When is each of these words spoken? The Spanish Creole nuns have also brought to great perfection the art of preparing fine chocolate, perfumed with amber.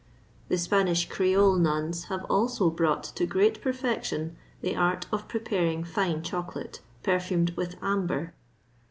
The 0.49 0.57
Spanish 0.57 1.07
Creole 1.07 1.57
nuns 1.57 2.05
have 2.05 2.23
also 2.25 2.71
brought 2.71 3.03
to 3.03 3.27
great 3.27 3.61
perfection 3.61 4.35
the 4.61 4.75
art 4.75 5.05
of 5.11 5.27
preparing 5.27 5.83
fine 5.83 6.23
chocolate, 6.23 6.79
perfumed 7.03 7.51
with 7.51 7.75
amber. 7.83 8.33